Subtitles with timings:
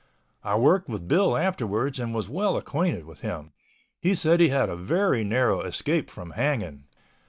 [0.43, 3.51] I worked with Bill afterwards and was well acquainted with him.
[3.99, 6.85] He said he had a very narrow escape from hanging.